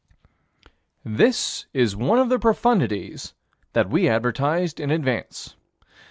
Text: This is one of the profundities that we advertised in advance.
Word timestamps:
This 1.05 1.67
is 1.75 1.95
one 1.95 2.17
of 2.17 2.29
the 2.29 2.39
profundities 2.39 3.35
that 3.73 3.91
we 3.91 4.09
advertised 4.09 4.79
in 4.79 4.89
advance. 4.89 5.55